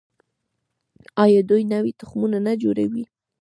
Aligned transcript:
آیا 1.23 1.41
دوی 1.49 1.63
نوي 1.73 1.91
تخمونه 1.99 2.37
نه 2.47 2.53
جوړوي؟ 2.63 3.03